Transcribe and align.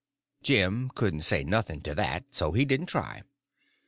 Jim 0.41 0.89
couldn't 0.95 1.21
say 1.21 1.43
nothing 1.43 1.79
to 1.79 1.93
that, 1.93 2.25
so 2.31 2.53
he 2.53 2.65
didn't 2.65 2.87
try. 2.87 3.21